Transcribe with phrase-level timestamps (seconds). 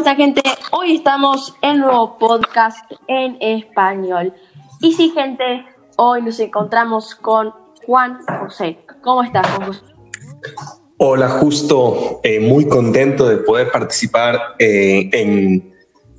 [0.00, 0.40] está gente?
[0.70, 4.32] Hoy estamos en nuevo podcast en español.
[4.80, 5.66] Y sí, gente,
[5.96, 7.52] hoy nos encontramos con
[7.84, 8.78] Juan José.
[9.02, 9.80] ¿Cómo estás, Juan José?
[10.96, 15.74] Hola, justo eh, muy contento de poder participar eh, en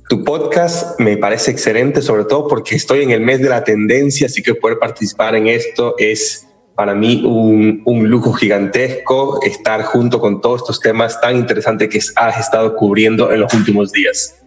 [0.08, 1.00] tu podcast.
[1.00, 4.54] Me parece excelente, sobre todo porque estoy en el mes de la tendencia, así que
[4.54, 10.80] poder participar en esto es para mí un, lujo gigantesco estar junto con todos estos
[10.80, 14.38] temas tan interesantes que has estado cubriendo en los últimos días.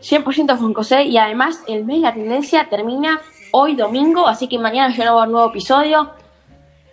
[0.00, 3.20] 100% Juan José y además el mes la tendencia termina
[3.52, 6.10] hoy domingo, así que mañana ya no va a haber nuevo episodio.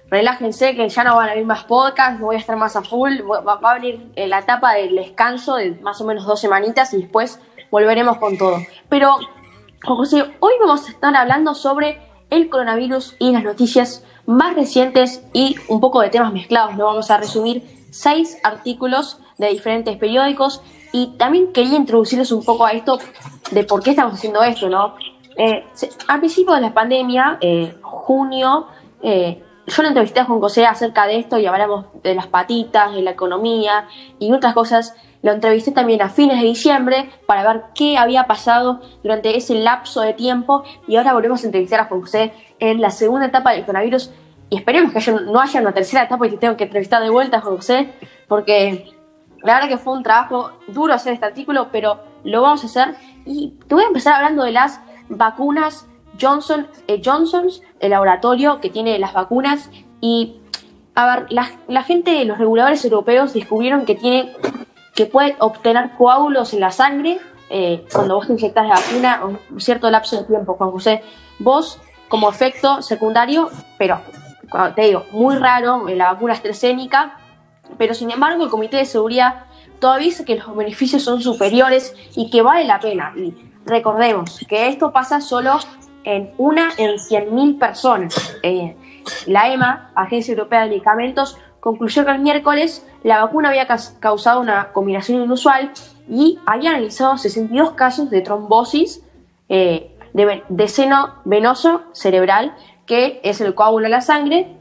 [0.10, 3.14] Relájense que ya no van a haber más podcasts, voy a estar más a full,
[3.22, 7.40] va, a venir la etapa del descanso de más o menos dos semanitas y después
[7.70, 8.58] volveremos con todo.
[8.90, 9.18] Pero
[9.84, 15.24] Juan José, hoy vamos a estar hablando sobre el coronavirus y las noticias más recientes
[15.34, 16.76] y un poco de temas mezclados.
[16.76, 16.86] ¿no?
[16.86, 20.62] Vamos a resumir seis artículos de diferentes periódicos
[20.92, 23.00] y también quería introducirles un poco a esto
[23.52, 24.70] de por qué estamos haciendo esto.
[24.70, 24.96] ¿no?
[25.38, 25.64] Eh,
[26.08, 28.68] al principio de la pandemia, eh, junio,
[29.02, 32.94] eh, yo le entrevisté a Juan José acerca de esto y hablamos de las patitas,
[32.94, 34.96] de la economía y otras cosas
[35.28, 40.00] lo entrevisté también a fines de diciembre para ver qué había pasado durante ese lapso
[40.00, 40.64] de tiempo.
[40.88, 44.10] Y ahora volvemos a entrevistar a José en la segunda etapa del coronavirus.
[44.50, 47.38] Y esperemos que no haya una tercera etapa y que tengo que entrevistar de vuelta
[47.38, 47.90] a José
[48.30, 48.90] porque
[49.44, 52.96] la verdad que fue un trabajo duro hacer este artículo, pero lo vamos a hacer.
[53.26, 55.88] Y te voy a empezar hablando de las vacunas
[56.20, 59.70] Johnson eh, Johnson's, el laboratorio que tiene las vacunas.
[60.00, 60.38] Y
[60.96, 64.32] a ver, la, la gente, los reguladores europeos descubrieron que tiene
[64.98, 67.20] que puede obtener coágulos en la sangre
[67.52, 70.56] eh, cuando vos te inyectas la vacuna un cierto lapso de tiempo.
[70.56, 71.04] Juan José,
[71.38, 74.02] vos como efecto secundario, pero
[74.76, 77.20] te digo, muy raro, la vacuna AstraZeneca,
[77.78, 79.46] pero sin embargo el Comité de Seguridad
[79.80, 83.14] todavía dice que los beneficios son superiores y que vale la pena.
[83.16, 83.36] Y
[83.68, 85.60] recordemos que esto pasa solo
[86.06, 88.36] en una en 100.000 personas.
[88.42, 88.76] Eh,
[89.28, 93.68] la EMA, Agencia Europea de Medicamentos, concluyó que el miércoles la vacuna había
[94.00, 95.72] causado una combinación inusual
[96.10, 99.04] y había analizado 62 casos de trombosis
[99.50, 104.56] eh, de, seno venoso cerebral, que es el coágulo de la sangre,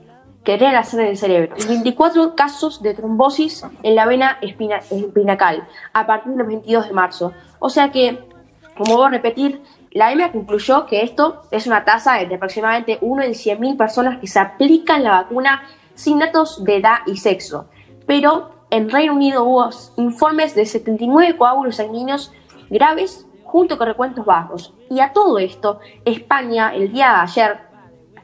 [0.45, 5.67] que tiene la sangre del cerebro, y 24 casos de trombosis en la vena espinacal
[5.93, 7.33] a partir del 22 de marzo.
[7.59, 8.29] O sea que,
[8.77, 13.23] como voy a repetir, la EMA concluyó que esto es una tasa de aproximadamente 1
[13.23, 15.63] en 100.000 personas que se aplican la vacuna
[15.97, 17.67] sin datos de edad y sexo.
[18.07, 22.33] Pero en Reino Unido hubo informes de 79 coágulos sanguíneos
[22.71, 24.75] graves junto con recuentos bajos.
[24.91, 27.59] Y a todo esto, España el día de ayer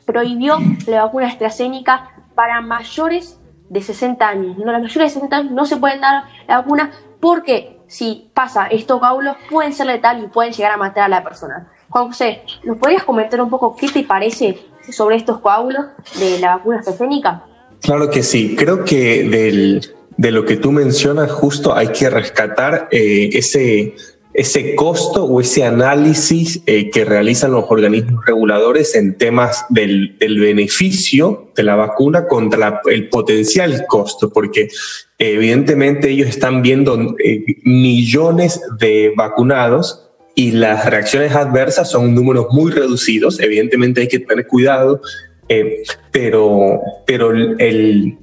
[0.04, 4.58] prohibió la vacuna AstraZeneca para mayores de 60 años.
[4.58, 6.90] No, las mayores de 60 años no se pueden dar la vacuna
[7.20, 11.22] porque si pasa estos coágulos pueden ser letales y pueden llegar a matar a la
[11.22, 11.70] persona.
[11.88, 14.58] Juan José, ¿nos podrías comentar un poco qué te parece
[14.90, 15.86] sobre estos coágulos
[16.18, 17.44] de la vacuna AstraZeneca?
[17.82, 18.54] Claro que sí.
[18.56, 19.82] Creo que del,
[20.16, 23.94] de lo que tú mencionas, justo hay que rescatar eh, ese,
[24.34, 30.38] ese costo o ese análisis eh, que realizan los organismos reguladores en temas del, del
[30.38, 34.68] beneficio de la vacuna contra el potencial costo, porque
[35.18, 42.70] evidentemente ellos están viendo eh, millones de vacunados y las reacciones adversas son números muy
[42.70, 43.40] reducidos.
[43.40, 45.00] Evidentemente hay que tener cuidado
[45.52, 48.16] eh, pero pero el,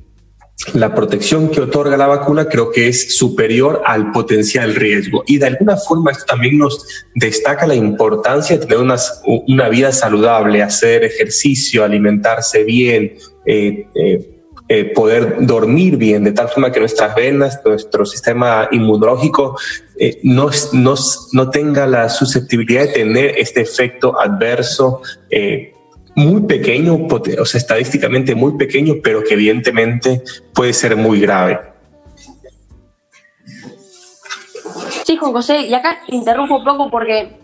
[0.73, 5.23] la protección que otorga la vacuna creo que es superior al potencial riesgo.
[5.27, 6.85] Y de alguna forma esto también nos
[7.15, 8.97] destaca la importancia de tener una,
[9.47, 13.13] una vida saludable, hacer ejercicio, alimentarse bien,
[13.45, 13.85] eh,
[14.67, 19.57] eh, poder dormir bien, de tal forma que nuestras venas, nuestro sistema inmunológico
[20.23, 20.95] no, no,
[21.33, 25.01] no, tenga la susceptibilidad de tener este efecto adverso.
[25.29, 25.73] Eh,
[26.19, 30.21] muy pequeño, o sea, estadísticamente muy pequeño, pero que evidentemente
[30.53, 31.59] puede ser muy grave.
[35.05, 37.39] Sí, Juan José, y acá interrumpo un poco porque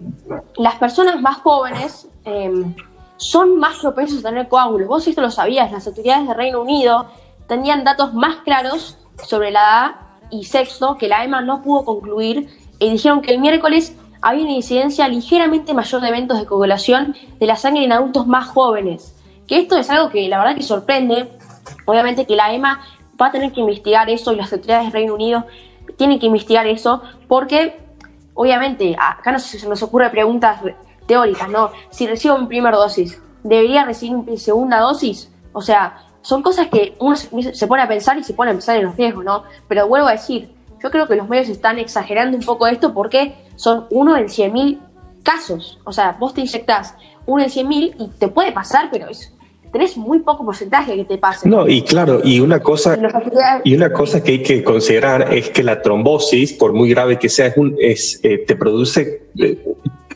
[0.57, 2.75] las personas más jóvenes em,
[3.18, 4.88] son más propensos a tener coágulos.
[4.88, 7.07] Vos esto lo sabías, las autoridades de Reino Unido
[7.48, 9.92] tenían datos más claros sobre la edad
[10.30, 12.50] y sexo que la EMA no pudo concluir
[12.80, 13.95] y dijeron que el miércoles
[14.25, 18.48] había una incidencia ligeramente mayor de eventos de coagulación de la sangre en adultos más
[18.48, 19.16] jóvenes.
[19.45, 21.30] Que esto es algo que la verdad que sorprende.
[21.86, 22.81] Obviamente que la EMA
[23.22, 25.45] va a tener que investigar eso y las autoridades del Reino Unido
[25.95, 27.77] tienen que investigar eso porque
[28.33, 30.60] obviamente acá no se nos ocurre preguntas
[31.06, 31.69] teóricas, ¿no?
[31.92, 35.31] Si recibo mi primera dosis, ¿debería recibir mi segunda dosis?
[35.54, 38.54] O sea, son cosas que uno se, se, pone a pensar y se pone a
[38.56, 39.44] pensar en los riesgos, ¿no?
[39.68, 40.50] Pero vuelvo a decir,
[40.81, 44.80] yo creo que los medios están exagerando un poco esto porque son uno en 100.000
[45.24, 45.80] casos.
[45.84, 49.34] O sea, vos te inyectás uno en 100.000 y te puede pasar, pero es,
[49.72, 51.50] tenés muy poco porcentaje que te pase.
[51.50, 52.98] No, y claro, y una cosa
[53.63, 57.28] y una cosa que hay que considerar es que la trombosis, por muy grave que
[57.28, 59.24] sea, es, un, es eh, te produce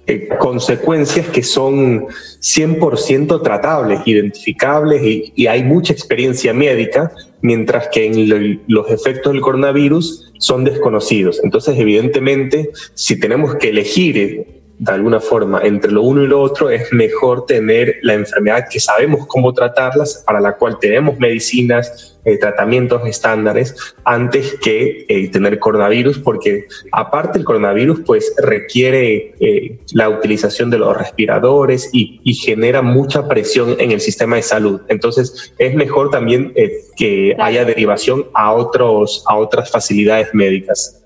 [0.09, 5.03] eh, consecuencias que son 100% tratables, identificables
[5.35, 7.11] y, hay mucha experiencia médica,
[7.41, 11.39] mientras que en los efectos del coronavirus son desconocidos.
[11.43, 16.69] Entonces, evidentemente, si tenemos que elegir de alguna forma entre lo uno y lo otro,
[16.69, 22.37] es mejor tener la enfermedad que sabemos cómo tratarlas, para la cual tenemos medicinas, eh,
[22.37, 30.09] tratamientos estándares, antes que eh, tener coronavirus, porque aparte el coronavirus pues requiere eh, la
[30.09, 34.81] utilización de los respiradores y, y, genera mucha presión en el sistema de salud.
[34.87, 36.53] Entonces es mejor también
[36.95, 40.99] que haya derivación a, otros, a otras facilidades médicas.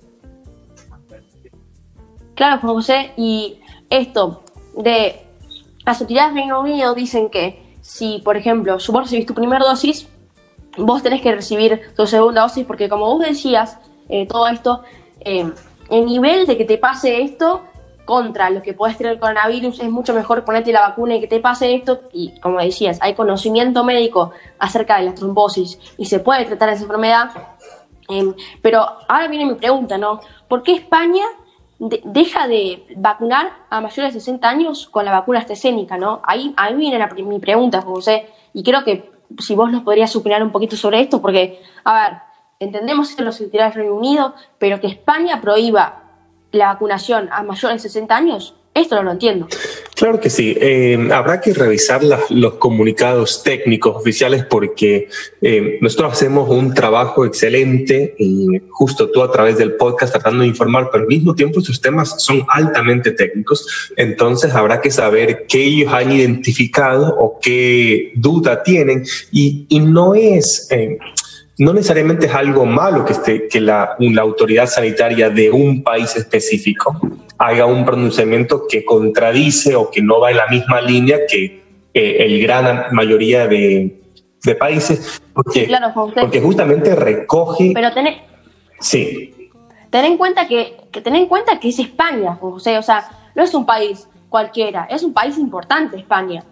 [2.35, 3.59] Claro, José, y
[3.97, 4.43] esto
[4.75, 5.21] de
[5.85, 10.07] las autoridades de Reino Unido dicen que si, por ejemplo, vos recibís tu primera dosis,
[10.77, 13.77] vos tenés que recibir tu segunda dosis porque como vos decías,
[14.09, 14.83] eh, todo esto,
[15.19, 15.51] eh,
[15.89, 17.61] el nivel de que te pase esto
[18.05, 21.27] contra lo que puedes tener el coronavirus es mucho mejor ponerte la vacuna y que
[21.27, 26.19] te pase esto y como decías, hay conocimiento médico acerca de la trombosis y se
[26.19, 27.31] puede tratar esa enfermedad.
[28.09, 30.19] Eh, pero ahora viene mi pregunta, ¿no?
[30.47, 31.23] ¿Por qué España
[31.79, 36.21] deja de vacunar a mayores de 60 años con la vacuna AstraZeneca, ¿no?
[36.23, 40.43] Ahí, ahí viene la, mi pregunta, José, y creo que si vos nos podrías opinar
[40.43, 42.17] un poquito sobre esto, porque, a ver,
[42.59, 46.03] entendemos que los autoridades del Reino Unido, pero que España prohíba
[46.51, 49.47] la vacunación a mayores de 60 años, esto no lo entiendo.
[49.95, 50.57] Claro que sí.
[50.59, 55.09] Eh, habrá que revisar los comunicados técnicos oficiales porque
[55.41, 60.47] eh, nosotros hacemos un trabajo excelente y justo tú a través del podcast tratando de
[60.47, 63.91] informar, pero al mismo tiempo estos temas son altamente técnicos.
[63.95, 70.15] Entonces habrá que saber qué ellos han identificado o qué duda tienen y, y no
[70.15, 70.67] es...
[70.71, 70.97] Eh,
[71.63, 76.15] no necesariamente es algo malo que, esté, que la, la autoridad sanitaria de un país
[76.15, 76.99] específico
[77.37, 81.63] haga un pronunciamiento que contradice o que no va en la misma línea que
[81.93, 84.01] eh, el gran mayoría de,
[84.43, 85.69] de países, porque,
[86.19, 87.71] porque justamente recoge...
[87.73, 88.17] Pero tenés...
[88.81, 89.49] Sí.
[89.89, 93.43] Ten en cuenta que, que ten en cuenta que es España, José, o sea, no
[93.43, 96.43] es un país cualquiera, es un país importante España.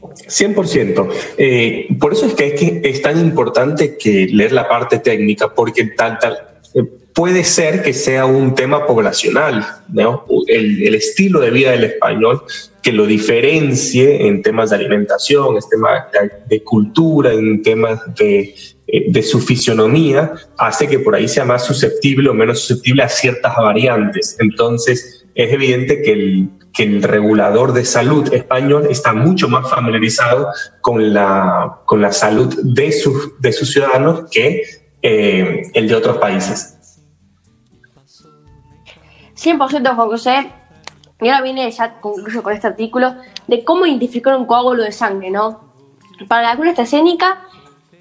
[0.00, 1.08] 100%.
[1.38, 6.18] Eh, por eso es que, es tan importante que leer la parte técnica, porque tal,
[6.18, 6.38] tal,
[6.74, 9.66] eh, puede ser que sea un tema poblacional,
[10.46, 12.42] el, estilo de vida del español
[12.82, 16.04] que lo diferencie en temas de alimentación, en temas
[16.48, 18.54] de, cultura, en temas de,
[18.86, 23.08] eh, de, su fisionomía, hace que por ahí sea más susceptible o menos susceptible a
[23.08, 24.36] ciertas variantes.
[24.40, 30.48] Entonces, es evidente que el, que el regulador de salud español está mucho más familiarizado
[30.80, 34.62] con la, con la salud de sus, de sus ciudadanos que
[35.02, 36.76] eh, el de otros países.
[39.36, 40.52] 100% Juan José.
[41.20, 43.14] Y ahora viene ya concluyo con este artículo
[43.46, 45.72] de cómo identificar un coágulo de sangre, ¿no?
[46.28, 47.42] Para la vacuna escénica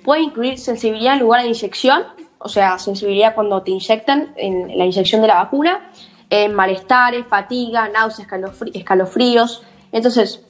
[0.04, 2.04] puede incluir sensibilidad en lugar de inyección,
[2.38, 5.92] o sea, sensibilidad cuando te inyectan en la inyección de la vacuna,
[6.30, 8.28] en malestares, fatiga, náuseas,
[8.74, 9.64] escalofríos.
[9.92, 10.42] Entonces,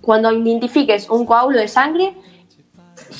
[0.00, 2.14] cuando identifiques un coágulo de sangre,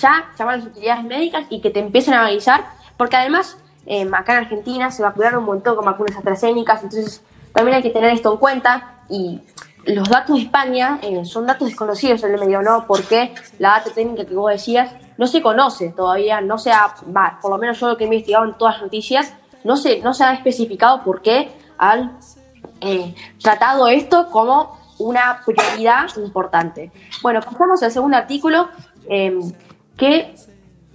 [0.01, 2.67] ya llamar a las autoridades médicas y que te empiecen a analizar,
[2.97, 7.77] porque además eh, acá en Argentina se vacunaron un montón con vacunas AstraZeneca, entonces también
[7.77, 9.41] hay que tener esto en cuenta y
[9.87, 12.87] los datos de España eh, son datos desconocidos en el medio, ¿no?
[12.87, 16.95] Porque la data técnica que vos decías no se conoce todavía, no se ha,
[17.41, 19.33] por lo menos yo lo que he investigado en todas las noticias,
[19.65, 22.19] no se, no se ha especificado por qué han
[22.81, 26.91] eh, tratado esto como una prioridad importante.
[27.23, 28.69] Bueno, pasamos al segundo artículo,
[29.97, 30.35] que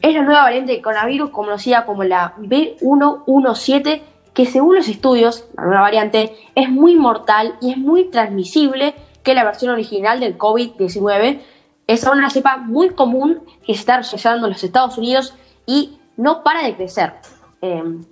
[0.02, 4.02] es la nueva variante de coronavirus conocida como la B117,
[4.34, 9.36] que según los estudios, la nueva variante es muy mortal y es muy transmisible que
[9.36, 11.42] la versión original del COVID-19.
[11.88, 15.36] Es una cepa muy común que se está realizando en los Estados Unidos
[15.66, 17.14] y no para de crecer.
[17.62, 18.04] Em,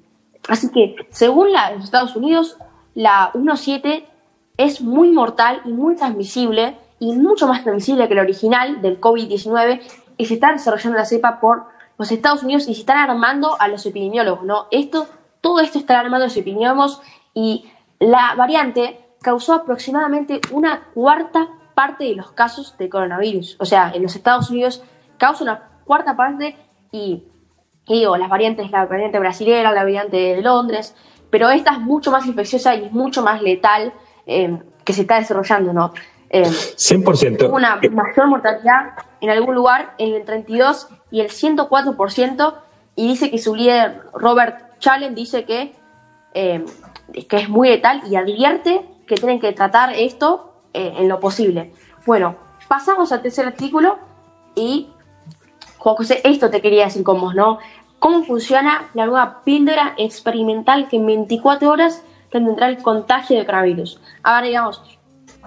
[0.49, 2.57] así que, según los Estados Unidos,
[2.95, 4.05] la 1.7
[4.57, 9.81] es muy mortal y muy transmisible y mucho más transmisible que la original del COVID-19
[10.17, 11.63] y se está desarrollando la cepa por
[11.97, 14.67] los Estados Unidos y se están armando a los epidemiólogos, ¿no?
[14.71, 15.07] Esto,
[15.41, 17.01] todo esto está armando a los epidemiólogos
[17.33, 23.55] y la variante causó aproximadamente una cuarta parte de los casos de coronavirus.
[23.59, 24.83] O sea, en los Estados Unidos
[25.17, 26.57] causa una cuarta parte
[26.91, 27.23] y
[27.89, 30.95] y digo, las variantes, la variante brasileña, la variante de Londres,
[31.29, 33.93] pero esta es mucho más infecciosa y es mucho más letal
[34.25, 35.93] eh, que se está desarrollando, ¿no?
[36.29, 37.49] Eh, 100%.
[37.51, 42.53] Una mayor mortalidad en algún lugar en el 32 y el 104%,
[42.95, 45.73] y dice que su líder Robert Challen dice que,
[46.33, 46.63] eh,
[47.27, 51.73] que es muy letal y advierte que tienen que tratar esto eh, en lo posible.
[52.05, 52.35] Bueno,
[52.67, 53.97] pasamos al tercer artículo
[54.53, 54.89] y
[55.79, 57.59] Juan José, esto te quería decir con vos, ¿no?
[57.99, 63.99] ¿Cómo funciona la nueva píldora experimental que en 24 horas tendrá el contagio de coronavirus?
[64.23, 64.81] Ahora digamos,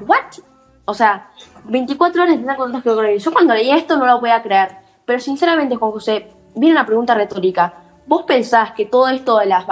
[0.07, 0.45] ¿what?
[0.85, 1.31] O sea,
[1.65, 3.25] 24 horas tendrá contagio de coronavirus.
[3.25, 4.77] Yo cuando leí esto no lo podía creer.
[5.07, 7.75] Pero sinceramente, Juan José, viene una pregunta retórica.
[8.07, 9.65] ¿Vos pensás que todo esto de las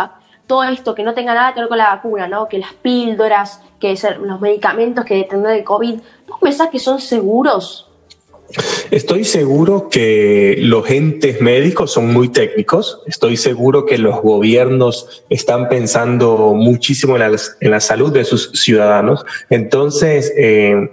[0.47, 2.49] todo esto que no tenga nada que ver con la vacuna, ¿no?
[2.49, 7.90] Que las píldoras, que los medicamentos que detendrán del COVID, ¿vos pensás que son seguros?
[8.91, 13.03] Estoy seguro que los entes médicos son muy técnicos.
[13.07, 19.25] Estoy seguro que los gobiernos están pensando muchísimo en la, salud de sus ciudadanos.
[19.49, 20.91] Entonces, eh,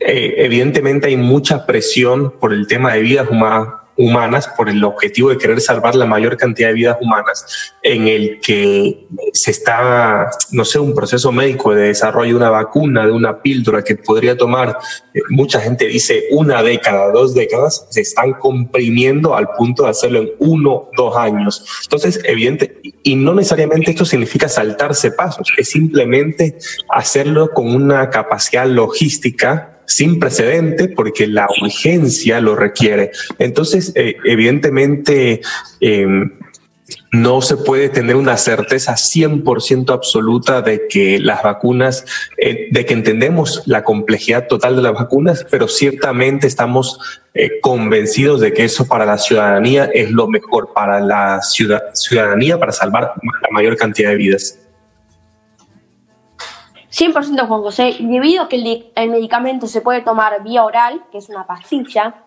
[0.00, 5.30] eh, evidentemente hay mucha presión por el tema de vidas humanas humanas por el objetivo
[5.30, 10.64] de querer salvar la mayor cantidad de vidas humanas, en el que se está, no
[10.64, 14.78] sé, un proceso médico de desarrollo de una vacuna, de una píldora que podría tomar,
[15.14, 20.20] eh, mucha gente dice una década, dos décadas, se están comprimiendo al punto de hacerlo
[20.20, 21.64] en uno, dos años.
[21.84, 26.58] Entonces, evidente, y no necesariamente esto significa saltarse pasos, es simplemente
[26.88, 33.10] hacerlo con una capacidad logística sin precedente porque la urgencia lo requiere.
[33.38, 35.42] Entonces, eh, evidentemente,
[35.80, 36.06] eh,
[37.10, 42.06] no se puede tener una certeza 100% absoluta de que las vacunas,
[42.38, 46.98] eh, de que entendemos la complejidad total de las vacunas, pero ciertamente estamos
[47.62, 53.14] convencidos de que eso para la ciudadanía es lo mejor para la ciudadanía, para salvar
[53.22, 54.58] la mayor cantidad de vidas.
[57.02, 58.56] 100% Juan José, debido a que
[58.94, 62.26] el, medicamento se puede tomar vía oral, que es una pastilla,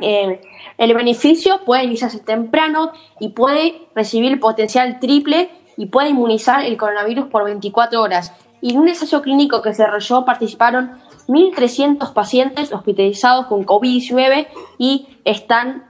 [0.00, 0.40] eh,
[0.78, 2.90] el beneficio puede iniciarse temprano
[3.20, 8.34] y puede recibir potencial triple y puede inmunizar el coronavirus por 24 horas.
[8.60, 10.98] Y en un ensayo clínico que se desarrolló participaron
[11.28, 14.48] 1.300 pacientes hospitalizados con COVID-19
[14.78, 15.84] y están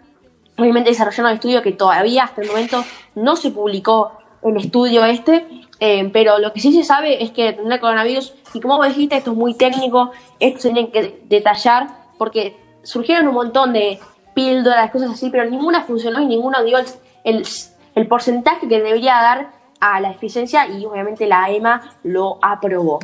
[0.59, 2.85] obviamente desarrollando un estudio que todavía hasta el momento
[3.15, 4.13] no se publicó
[4.43, 5.47] el estudio este,
[5.81, 9.17] eh, pero lo que sí se sabe es que tener coronavirus, y como vos dijiste,
[9.17, 13.99] esto es muy técnico, esto se tiene que detallar, porque surgieron un montón de
[14.35, 16.79] píldoras, cosas así, pero ninguna funcionó y ninguna dio
[17.25, 17.47] el,
[17.95, 22.99] el porcentaje que debería dar a la eficiencia y obviamente la EMA lo aprobó.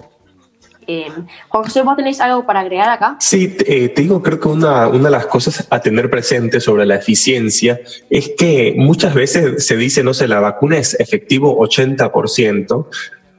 [0.87, 1.09] Eh,
[1.49, 3.17] Juan José, ¿vos tenés algo para agregar acá?
[3.19, 6.87] Sí, eh, te digo, creo que una, una, de las cosas a tener presente sobre
[6.87, 12.87] la eficiencia es que muchas veces se dice, no sé, la vacuna es efectivo 80%,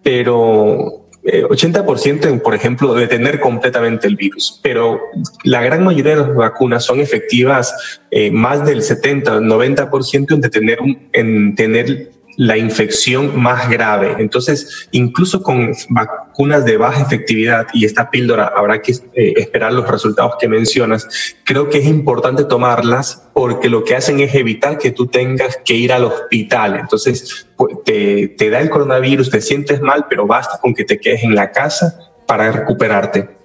[0.03, 4.99] pero 80% eh, en, por ejemplo, detener completamente el virus, pero
[5.43, 10.79] la gran mayoría de las vacunas son efectivas eh, más del 70, 90% en detener,
[11.11, 14.15] en tener la infección más grave.
[14.19, 19.89] Entonces, incluso con vacunas de baja efectividad, y esta píldora habrá que eh, esperar los
[19.89, 24.91] resultados que mencionas, creo que es importante tomarlas porque lo que hacen es evitar que
[24.91, 26.75] tú tengas que ir al hospital.
[26.75, 27.47] Entonces,
[27.83, 31.33] te, te da el coronavirus, te sientes mal, pero basta con que te quedes en
[31.33, 33.35] la casa para recuperarte.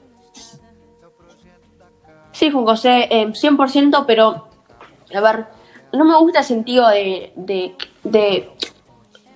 [2.33, 4.49] Sí, Juan José, 100%, eh, pero,
[5.15, 5.47] a ver,
[5.95, 7.33] no me gusta el sentido de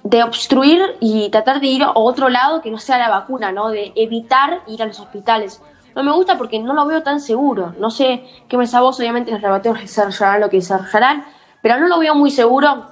[0.09, 3.71] de obstruir y tratar de ir a otro lado que no sea la vacuna, ¿no?
[3.71, 5.61] De evitar ir a los hospitales.
[5.97, 7.75] No me gusta porque no lo veo tan seguro.
[7.81, 11.25] No sé qué me vos, obviamente los laboratorios desarrollarán lo que desarrollarán,
[11.61, 12.87] pero no lo veo muy seguro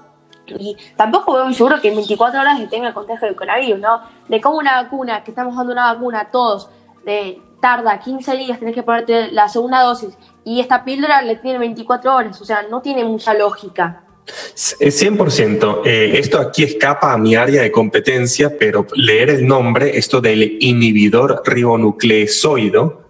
[0.46, 3.80] y tampoco veo muy seguro que en 24 horas se tenga el contagio del coronavirus,
[3.80, 4.00] ¿no?
[4.28, 6.68] De cómo una vacuna, que estamos dando una vacuna a todos,
[7.04, 11.58] de, tarda 15 días, tenés que ponerte la segunda dosis, y esta píldora le tiene
[11.58, 14.02] 24 horas, o sea, no tiene mucha lógica.
[14.26, 15.82] 100%.
[15.84, 20.56] Eh, esto aquí escapa a mi área de competencia, pero leer el nombre, esto del
[20.60, 23.04] inhibidor ribonucleosoido,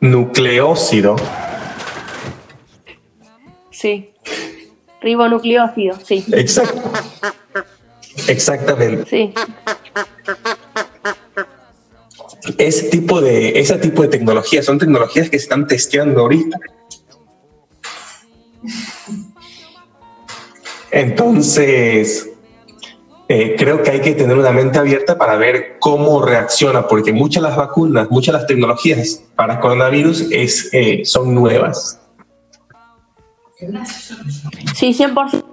[0.00, 1.16] nucleócido.
[3.70, 4.10] Sí.
[5.00, 6.24] Ribonucleócido, sí.
[6.32, 6.82] Exacto.
[8.28, 9.08] Exactamente.
[9.08, 9.34] Sí.
[12.58, 16.58] Ese tipo de, ese tipo de tecnologías son tecnologías que se están testeando ahorita.
[21.02, 22.30] Entonces,
[23.26, 27.42] eh, creo que hay que tener una mente abierta para ver cómo reacciona, porque muchas
[27.42, 32.00] de las vacunas, muchas de las tecnologías para coronavirus es, eh, son nuevas.
[34.76, 35.44] Sí, 100%.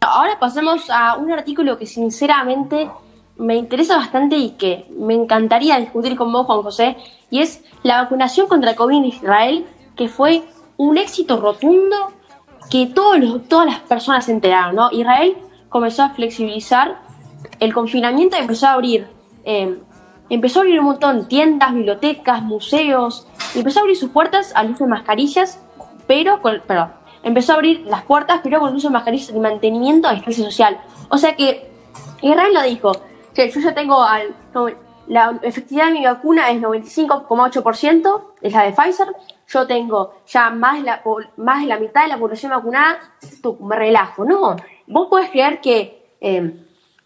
[0.00, 2.88] Ahora pasamos a un artículo que sinceramente
[3.36, 6.96] me interesa bastante y que me encantaría discutir con vos, Juan José,
[7.30, 10.44] y es la vacunación contra COVID en Israel, que fue
[10.76, 11.96] un éxito rotundo
[12.70, 14.88] que todas las personas se enteraron, ¿no?
[14.92, 15.36] Israel
[15.68, 17.00] comenzó a flexibilizar
[17.58, 19.08] el confinamiento y empezó a abrir,
[19.44, 19.78] eh,
[20.28, 24.84] empezó a abrir un montón, tiendas, bibliotecas, museos, empezó a abrir sus puertas al uso
[24.84, 25.60] de mascarillas,
[26.06, 29.40] pero con, perdón, empezó a abrir las puertas, pero con el uso de mascarillas y
[29.40, 30.80] mantenimiento a distancia social.
[31.08, 31.70] O sea que
[32.22, 32.92] Israel lo dijo,
[33.34, 34.04] que yo ya tengo
[35.06, 39.08] la efectividad de mi vacuna es 95,8%, es la de Pfizer,
[39.50, 41.02] yo tengo ya más de la,
[41.36, 42.98] más la mitad de la población vacunada,
[43.60, 44.24] me relajo.
[44.24, 46.54] No, vos podés creer que eh,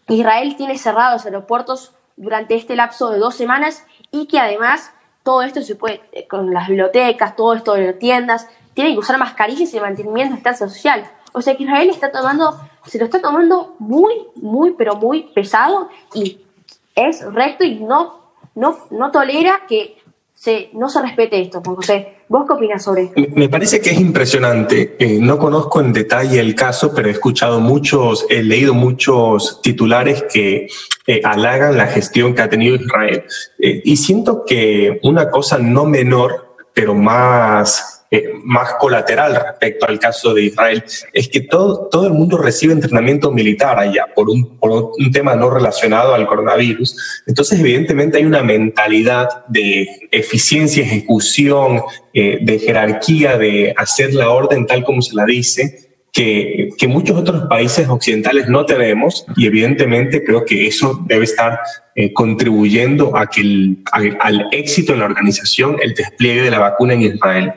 [0.07, 5.61] Israel tiene cerrados aeropuertos durante este lapso de dos semanas y que además todo esto
[5.63, 9.73] se puede, eh, con las bibliotecas, todo esto de las tiendas, tienen que usar mascarillas
[9.73, 11.09] y mantenimiento de distancia social.
[11.33, 15.89] O sea que Israel está tomando, se lo está tomando muy, muy, pero muy pesado
[16.13, 16.45] y
[16.93, 18.19] es recto y no,
[18.53, 20.01] no, no tolera que
[20.33, 22.14] se, no se respete esto, José.
[22.27, 23.21] ¿Vos qué opinas sobre esto?
[23.35, 24.95] Me parece que es impresionante.
[24.97, 30.25] Eh, no conozco en detalle el caso, pero he escuchado muchos, he leído muchos titulares
[30.31, 30.67] que
[31.05, 33.23] eh, halagan la gestión que ha tenido Israel.
[33.59, 39.99] Eh, y siento que una cosa no menor, pero más eh, más colateral respecto al
[39.99, 44.57] caso de Israel es que todo, todo el mundo recibe entrenamiento militar allá por un,
[44.59, 47.23] por un tema no relacionado al coronavirus.
[47.25, 51.81] Entonces, evidentemente hay una mentalidad de eficiencia, ejecución,
[52.13, 57.17] eh, de jerarquía, de hacer la orden tal como se la dice, que, que, muchos
[57.17, 61.59] otros países occidentales no tenemos y evidentemente creo que eso debe estar
[61.95, 66.93] eh, contribuyendo a que el, al éxito en la organización, el despliegue de la vacuna
[66.93, 67.53] en Israel.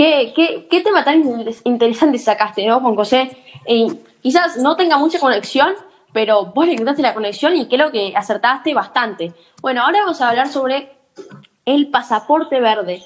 [0.00, 1.22] ¿Qué, tema tan
[1.64, 3.36] interesante sacaste, ¿no, Juan José?
[4.22, 5.74] quizás no tenga mucha conexión,
[6.14, 9.34] pero vos le encontraste la conexión y creo que acertaste bastante.
[9.60, 10.96] Bueno, ahora vamos a hablar sobre
[11.66, 13.02] el pasaporte verde.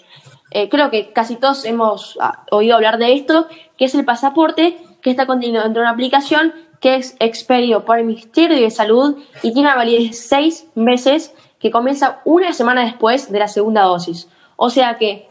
[0.52, 4.78] Eh, creo que casi todos hemos ah, oído hablar de esto, que es el pasaporte
[5.02, 9.16] que está contenido dentro de una aplicación que es expedido por el Ministerio de Salud
[9.42, 13.82] y tiene una validez de seis meses que comienza una semana después de la segunda
[13.82, 14.28] dosis.
[14.54, 15.28] O sea que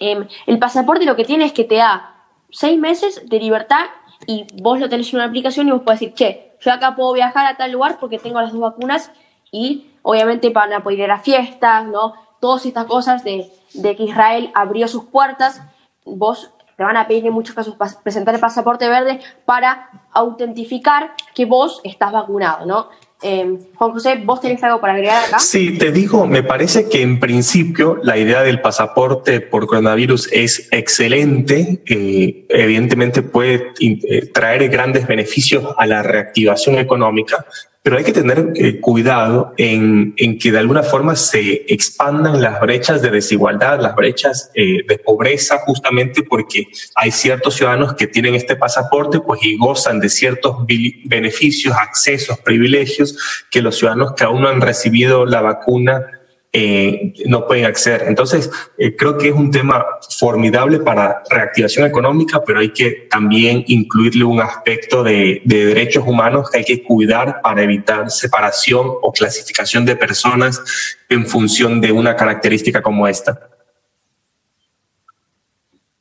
[0.00, 3.86] Em, el pasaporte lo que tiene es que te da seis meses de libertad
[4.26, 7.12] y vos lo tenés en una aplicación y vos podés decir, che, yo acá puedo
[7.12, 9.10] viajar a tal lugar porque tengo las dos vacunas
[9.50, 12.14] y obviamente para poder ir a fiestas, ¿no?
[12.40, 15.62] Todas estas cosas de, de que Israel abrió sus puertas,
[16.04, 21.46] vos te van a pedir en muchos casos presentar el pasaporte verde para autentificar que
[21.46, 22.88] vos estás vacunado, ¿no?
[23.22, 25.38] Eh, Juan José, ¿vos tenés algo para agregar acá?
[25.38, 30.68] Sí, te digo, me parece que en principio la idea del pasaporte por coronavirus es
[30.70, 31.82] excelente.
[31.86, 37.46] Eh, evidentemente puede eh, traer grandes beneficios a la reactivación económica,
[37.86, 43.00] pero hay que tener eh, cuidado en, que de alguna forma se expandan las brechas
[43.00, 48.56] de desigualdad, las brechas eh, de pobreza, justamente porque hay ciertos ciudadanos que tienen este
[48.56, 50.66] pasaporte pues, y gozan de ciertos
[51.04, 53.16] beneficios, accesos, privilegios
[53.52, 56.15] que los ciudadanos que aún no han recibido la vacuna
[56.58, 58.04] eh, no pueden acceder.
[58.06, 59.84] Entonces, eh, creo que es un tema
[60.16, 66.48] formidable para reactivación económica, pero hay que también incluirle un aspecto de, de, derechos humanos
[66.50, 70.62] que hay que cuidar para evitar separación o clasificación de personas
[71.10, 73.38] en función de una característica como esta.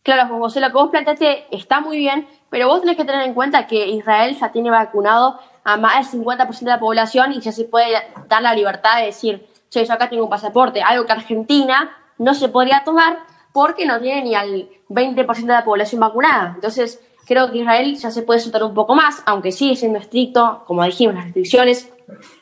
[0.04, 3.24] Claro, Juan José, lo que vos planteaste está muy bien, pero vos tenés que tener
[3.24, 7.42] en cuenta que Israel ya tiene vacunado a más del 50% de la población y
[7.42, 7.88] ya se puede
[8.30, 12.50] dar la libertad de decir, yo acá tengo un pasaporte, algo que Argentina no se
[12.50, 13.20] podría tomar
[13.52, 16.54] porque no tiene ni al 20% de la población vacunada.
[16.56, 20.64] Entonces, creo que Israel ya se puede soltar un poco más, aunque sigue siendo estricto,
[20.66, 21.92] como dijimos, las restricciones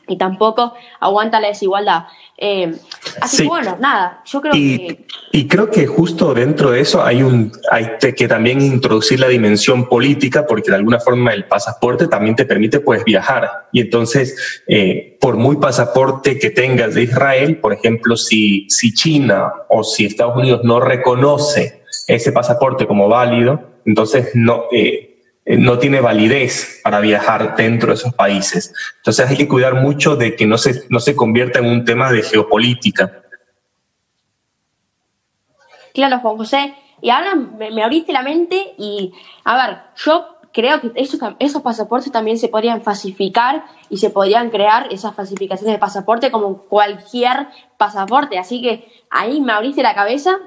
[0.06, 2.04] y tampoco aguanta la desigualdad.
[2.36, 2.74] Eh,
[3.20, 5.06] así que bueno, nada, yo creo que...
[5.32, 9.88] Y creo que justo dentro de eso hay, un, hay que también introducir la dimensión
[9.88, 13.68] política, porque de alguna forma el pasaporte también te permite pues viajar.
[13.72, 19.52] Y entonces, eh, por muy pasaporte que tengas de Israel, por ejemplo, si, si China
[19.68, 24.64] o si Estados Unidos no reconoce ese pasaporte como válido, entonces no...
[24.72, 25.13] Eh,
[25.46, 28.72] no tiene validez para viajar dentro de esos países.
[28.96, 32.10] Entonces hay que cuidar mucho de que no se, no se convierta en un tema
[32.10, 33.22] de geopolítica.
[35.92, 36.74] Claro, Juan José.
[37.00, 39.12] Y ahora me, abriste la mente y,
[39.44, 44.48] a ver, yo creo que esos, esos pasaportes también se podrían falsificar y se podrían
[44.48, 48.38] crear esas falsificaciones de pasaporte como cualquier pasaporte.
[48.38, 50.38] Así que ahí me abriste la cabeza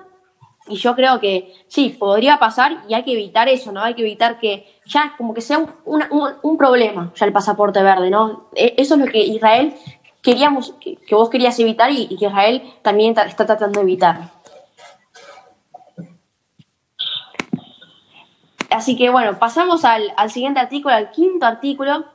[0.68, 3.82] Y yo creo que sí, podría pasar y hay que evitar eso, ¿no?
[3.82, 8.50] Hay que evitar que ya como que sea un, problema ya el pasaporte verde, ¿no?
[8.56, 9.76] E, eso es lo que Israel
[10.22, 14.32] queríamos, que, vos querías evitar y, que Israel también está tratando de evitar.
[18.70, 22.06] Así que bueno, pasamos al, siguiente artículo, al quinto artículo,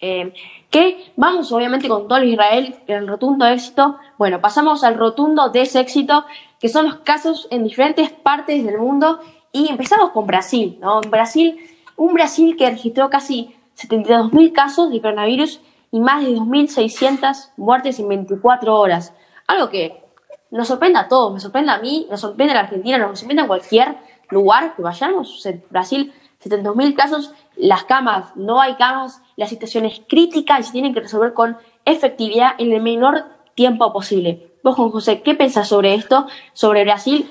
[0.00, 0.32] eh,
[0.70, 3.96] que vamos obviamente con todo Israel, el rotundo éxito.
[4.16, 6.24] Bueno, pasamos al rotundo deséxito,
[6.60, 9.20] que son los casos en diferentes partes del mundo.
[9.50, 11.00] Y empezamos con Brasil, ¿no?
[11.00, 11.58] Brasil,
[11.98, 18.08] un Brasil que registró casi 72.000 casos de coronavirus y más de 2.600 muertes en
[18.08, 19.12] 24 horas.
[19.46, 20.02] Algo que
[20.50, 23.42] nos sorprende a todos, me sorprende a mí, nos sorprende a la Argentina, nos sorprende
[23.42, 23.96] a cualquier
[24.30, 25.46] lugar que vayamos.
[25.70, 30.94] Brasil, 72.000 casos las camas, no hay camas, la situación es crítica y se tienen
[30.94, 34.52] que resolver con efectividad en el menor tiempo posible.
[34.62, 37.28] Vos, Juan José, ¿qué pensás sobre esto, sobre Brasil?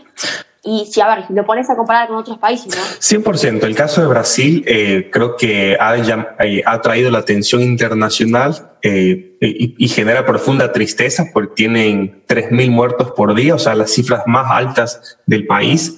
[0.64, 2.82] Y si, a ver, lo pones a comparar con otros países, ¿no?
[2.82, 3.64] 100%.
[3.64, 5.96] El caso de Brasil eh, creo que ha,
[6.40, 12.70] eh, ha, traído la atención internacional eh, y, y, genera profunda tristeza porque tienen 3.000
[12.72, 15.96] muertos por día, o sea, las cifras más altas del país.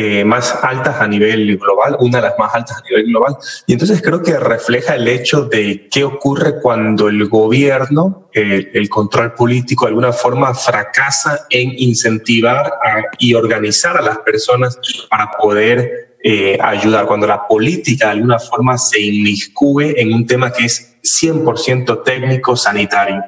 [0.00, 3.36] Eh, más altas a nivel global, una de las más altas a nivel global.
[3.66, 9.34] Y entonces creo que refleja el hecho de qué ocurre cuando el gobierno, el control
[9.34, 12.74] político de alguna forma fracasa en incentivar
[13.18, 14.78] y organizar a las personas
[15.10, 20.52] para poder eh, ayudar, cuando la política de alguna forma se inmiscuye en un tema
[20.52, 23.20] que es 100% técnico sanitario.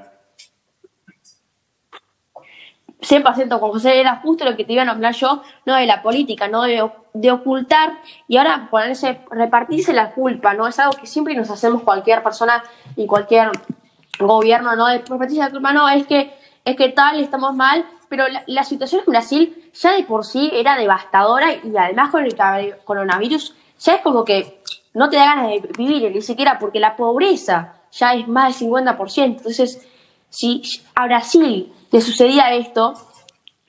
[3.01, 6.03] 100% con José era justo lo que te iba a nombrar yo, no de la
[6.03, 10.67] política, no de, de, ocultar y ahora ponerse, repartirse la culpa, ¿no?
[10.67, 12.63] Es algo que siempre nos hacemos cualquier persona
[12.97, 13.51] y cualquier
[14.19, 14.87] gobierno, ¿no?
[14.87, 16.35] De repartirse la culpa, no, es que,
[16.65, 20.77] es que tal, estamos mal, pero la, situación en Brasil ya de por sí era
[20.77, 22.37] devastadora y además con el
[22.85, 24.61] coronavirus ya es como que
[24.95, 28.69] no te da ganas de vivir ni siquiera porque la pobreza ya es más del
[28.69, 29.25] 50%.
[29.25, 29.87] Entonces,
[30.29, 30.63] si
[30.95, 32.95] a Brasil le sucedía esto,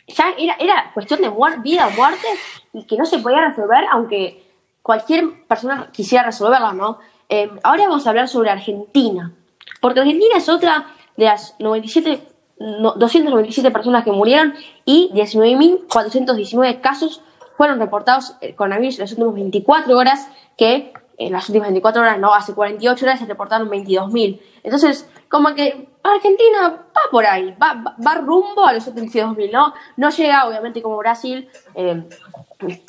[0.08, 1.32] ya era, era cuestión de
[1.64, 2.28] vida o muerte
[2.74, 4.44] y que no se podía resolver, aunque
[4.82, 7.00] cualquier persona quisiera resolverla, ¿no?
[7.30, 9.34] Eh, ahora vamos a hablar sobre Argentina,
[9.80, 14.54] porque Argentina es otra de las 97, 297 personas que murieron
[14.86, 17.22] y 19.419 casos
[17.56, 22.20] fueron reportados con coronavirus en las últimas 24 horas, que en las últimas 24 horas,
[22.20, 24.42] no, hace 48 horas se reportaron 22.000.
[24.64, 29.74] Entonces, como que Argentina va por ahí, va, va, rumbo a los 72.000, ¿no?
[29.98, 31.50] No llega, obviamente, como Brasil.
[31.76, 32.04] Eh,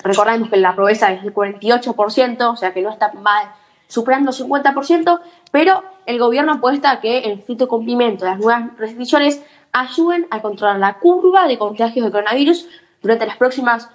[0.03, 3.12] recordemos que la pobreza es del 48%, o sea que no está
[3.87, 5.20] superando el 50%,
[5.51, 10.40] pero el gobierno apuesta a que el estricto cumplimiento de las nuevas restricciones ayuden a
[10.40, 12.66] controlar la curva de contagios de coronavirus
[13.03, 13.90] durante las próximas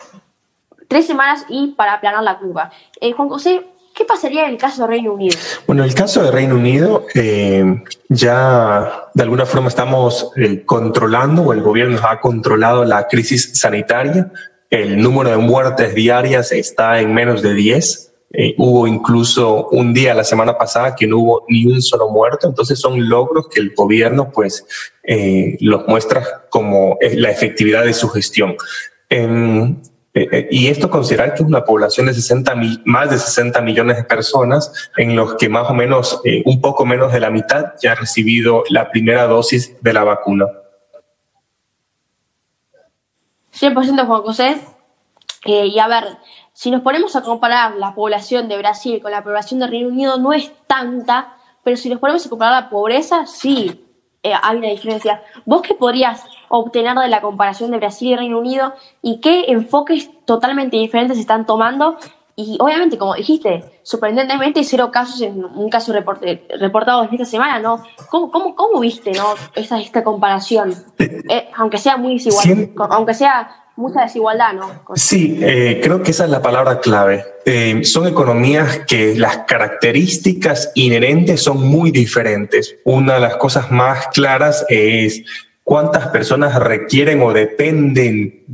[0.88, 2.71] tres semanas y para aplanar la curva.
[2.99, 5.36] Eh, Juan José, ¿Qué pasaría en el caso de Reino Unido?
[5.65, 11.51] Bueno, el caso de Reino Unido eh, ya de alguna forma estamos eh, controlando o
[11.51, 14.31] el gobierno ha controlado la crisis sanitaria.
[14.69, 18.13] El número de muertes diarias está en menos de 10.
[18.33, 22.47] Eh, hubo incluso un día la semana pasada que no hubo ni un solo muerto.
[22.47, 24.63] Entonces son logros que el gobierno pues
[25.60, 28.57] los muestra como la efectividad de su gestión.
[29.10, 29.81] En,
[30.17, 33.97] eh, eh, y esto considerar que es una población de 60 más de 60 millones
[33.97, 37.73] de personas, en los que más o menos eh, un poco menos de la mitad
[37.80, 40.47] ya ha recibido la primera dosis de la vacuna.
[43.53, 44.58] 100% Juan José.
[45.45, 46.17] y a ver,
[46.53, 50.17] si nos ponemos a comparar la población de Brasil con la población de Reino Unido,
[50.17, 53.86] no es tanta, pero si nos ponemos a comparar la pobreza, sí,
[54.23, 55.23] hay una diferencia.
[55.45, 60.10] ¿Vos qué podrías obtener de la comparación de Brasil y Reino Unido y qué enfoques
[60.25, 61.97] totalmente diferentes se están tomando.
[62.36, 67.83] Y obviamente, como dijiste, sorprendentemente cero casos en un caso reportado en esta semana, ¿no?
[68.10, 69.33] ¿Cómo, cómo, cómo viste ¿no?
[69.55, 70.75] esta, esta comparación?
[70.99, 74.69] Eh, aunque sea muy desigual, aunque sea mucha desigualdad, ¿no?
[74.95, 77.23] Sí, eh, creo que esa es la palabra clave.
[77.45, 82.75] Eh, son economías que las características inherentes son muy diferentes.
[82.83, 85.23] Una de las cosas más claras es
[85.67, 88.45] cuántas personas requieren o dependen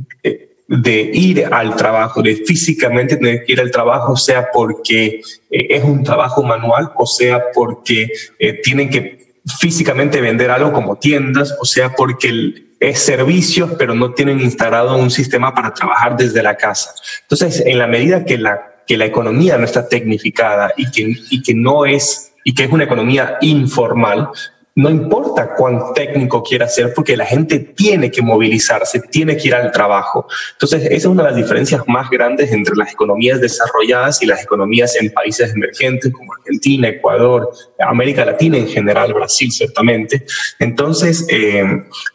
[0.66, 5.84] de ir al trabajo, de físicamente tener que ir al trabajo, sea porque eh, es
[5.84, 11.64] un trabajo manual, o sea porque eh, tienen que físicamente vender algo como tiendas, o
[11.64, 16.90] sea porque es servicios, pero no tienen instalado un sistema para trabajar desde la casa.
[17.22, 21.42] Entonces, en la medida que la, que la economía no está tecnificada y que, y
[21.42, 24.30] que no es, y que es una economía informal,
[24.76, 29.54] no importa cuán técnico quiera ser, porque la gente tiene que movilizarse, tiene que ir
[29.54, 30.26] al trabajo.
[30.52, 34.42] Entonces, esa es una de las diferencias más grandes entre las economías desarrolladas y las
[34.42, 40.26] economías en países emergentes como Argentina, Ecuador, América Latina en general, Brasil ciertamente.
[40.58, 41.64] Entonces, eh,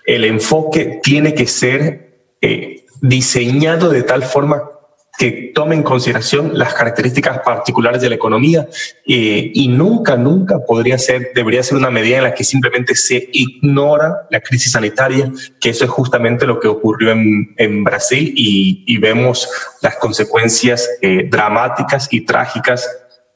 [0.05, 2.09] el enfoque tiene que ser
[2.41, 4.78] eh, diseñado de tal forma
[5.19, 8.69] que tome en consideración las características particulares de la economía
[9.05, 13.27] eh, y nunca, nunca podría ser, debería ser una medida en la que simplemente se
[13.34, 15.29] ignora la crisis sanitaria,
[15.60, 19.49] que eso es justamente lo que ocurrió en, en Brasil y, y, vemos
[19.82, 22.89] las consecuencias eh, dramáticas y trágicas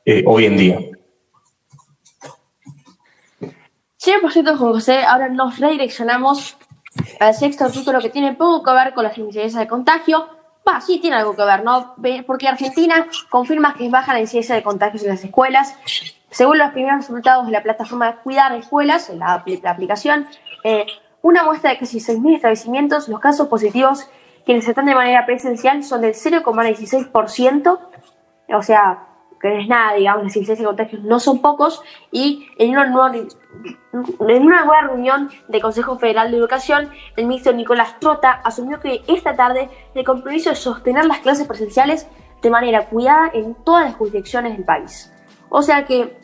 [0.06, 0.80] eh, hoy en día.
[4.02, 6.56] 100% Juan José, ahora nos redireccionamos
[7.20, 11.00] al sexto título que tiene poco que ver con las incidencias de contagio, Va, sí
[11.00, 11.96] tiene algo que ver, ¿no?
[12.26, 15.76] Porque Argentina confirma que es baja la incidencia de contagios en las escuelas.
[16.30, 20.28] Según los primeros resultados de la plataforma de Cuidar Escuelas, la, la aplicación,
[20.64, 20.86] eh,
[21.22, 24.08] una muestra de casi 6.000 establecimientos, los casos positivos
[24.46, 27.80] quienes están de manera presencial son del 0,16%,
[28.50, 29.08] o sea,
[29.44, 31.82] que no es nada, digamos, las contagios no son pocos,
[32.14, 38.00] y en una, nueva, en una reunión del Consejo Federal de Educación, el ministro Nicolás
[38.00, 42.08] Trota asumió que esta tarde el compromiso de sostener las clases presenciales
[42.42, 45.14] de manera cuidada en todas las jurisdicciones del país.
[45.50, 46.18] O sea que,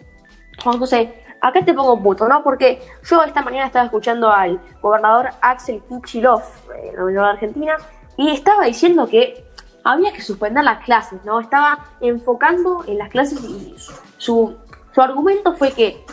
[0.63, 2.41] Juan José, acá te pongo un punto, ¿no?
[2.41, 6.41] Porque yo esta mañana estaba escuchando al gobernador Axel Kichilov,
[6.73, 7.75] eh, de Argentina,
[8.15, 9.48] y estaba diciendo que
[9.83, 11.39] había que suspender las clases, ¿no?
[11.39, 13.75] Estaba enfocando en las clases y
[14.17, 14.57] su,
[14.93, 16.03] su argumento fue que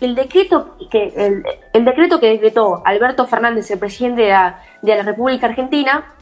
[0.00, 4.96] el decreto que, el, el, decreto que decretó Alberto Fernández, el presidente de la, de
[4.96, 6.14] la República Argentina,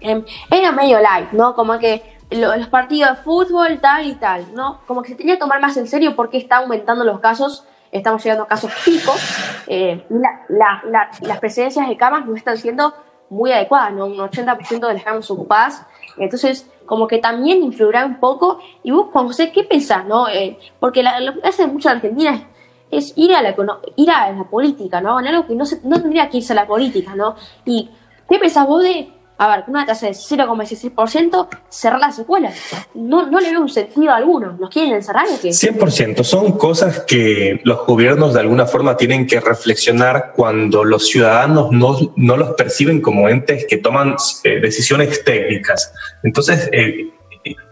[0.00, 1.54] eh, era medio light, ¿no?
[1.54, 4.80] Como que lo, los partidos de fútbol, tal y tal, ¿no?
[4.86, 8.22] Como que se tenía que tomar más en serio porque está aumentando los casos, estamos
[8.22, 9.20] llegando a casos picos,
[9.66, 12.94] eh, la, la, las presidencias de camas no están siendo
[13.30, 14.06] muy adecuadas, ¿no?
[14.06, 15.86] Un 80% de las camas ocupadas
[16.20, 18.60] entonces, como que también influirá un poco.
[18.82, 20.28] Y vos, José, ¿qué pensás, no?
[20.28, 22.48] Eh, porque la, lo que hace mucho Argentina
[22.90, 23.54] es, ir, a la,
[23.96, 25.20] ir a la política, ¿no?
[25.20, 27.36] En algo que no, se, no tendría que irse a la política, ¿no?
[27.64, 27.90] ¿Y
[28.28, 32.56] qué pensás vos de a ver, con una tasa de 0,16%, cerrar las escuelas.
[32.94, 34.56] No, no le veo un sentido alguno.
[34.58, 35.50] ¿Nos quieren encerrar o qué?
[35.50, 36.24] 100%.
[36.24, 41.96] Son cosas que los gobiernos de alguna forma tienen que reflexionar cuando los ciudadanos no,
[42.16, 45.92] no los perciben como entes que toman eh, decisiones técnicas.
[46.24, 47.12] Entonces, eh,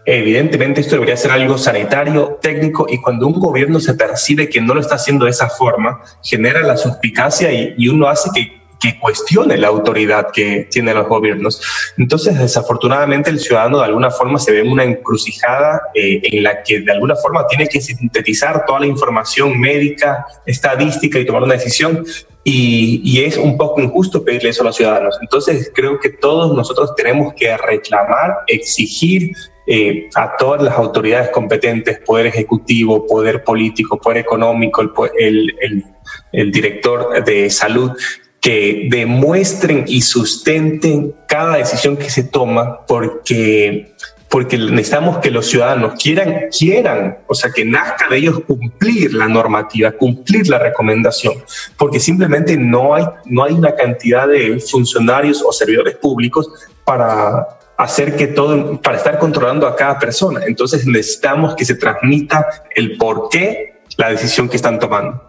[0.05, 4.73] evidentemente esto debería ser algo sanitario, técnico, y cuando un gobierno se percibe que no
[4.73, 9.57] lo está haciendo de esa forma, genera la suspicacia y uno hace que que cuestione
[9.57, 11.61] la autoridad que tienen los gobiernos.
[11.97, 16.63] Entonces, desafortunadamente, el ciudadano de alguna forma se ve en una encrucijada eh, en la
[16.63, 21.55] que de alguna forma tiene que sintetizar toda la información médica, estadística y tomar una
[21.55, 22.05] decisión.
[22.49, 25.17] Y, es un poco injusto pedirle eso a los ciudadanos.
[25.21, 29.33] Entonces, creo que todos nosotros tenemos que reclamar, exigir
[29.65, 37.49] eh, a todas las autoridades competentes, poder ejecutivo, poder político, poder económico, el director de
[37.49, 37.91] salud,
[38.41, 43.93] que demuestren y sustenten cada decisión que se toma porque
[44.29, 49.27] porque necesitamos que los ciudadanos quieran, quieran, o sea, que nazca de ellos cumplir la
[49.27, 51.33] normativa, cumplir la recomendación,
[51.77, 56.49] porque simplemente no hay, no hay una cantidad de funcionarios o servidores públicos
[56.83, 57.47] para
[57.77, 60.41] hacer que todo, para estar controlando a cada persona.
[60.45, 62.45] Entonces necesitamos que se transmita
[62.75, 65.23] el por qué la decisión que están tomando.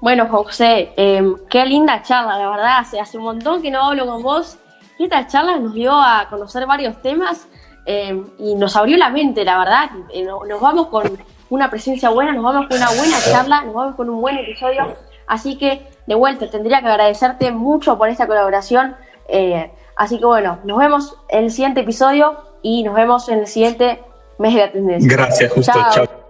[0.00, 2.78] Bueno, José, eh, qué linda charla, la verdad.
[2.78, 4.58] Hace, hace un montón que no hablo con vos.
[4.98, 7.46] Y esta charla nos dio a conocer varios temas
[7.84, 9.90] eh, y nos abrió la mente, la verdad.
[10.12, 11.18] Eh, nos vamos con
[11.50, 14.96] una presencia buena, nos vamos con una buena charla, nos vamos con un buen episodio.
[15.26, 18.96] Así que, de vuelta, tendría que agradecerte mucho por esta colaboración.
[19.96, 24.02] así que, bueno, nos vemos en el siguiente episodio y nos vemos en el siguiente
[24.38, 25.10] mes de la tendencia.
[25.10, 25.72] Gracias, justo.
[25.92, 26.25] Chao.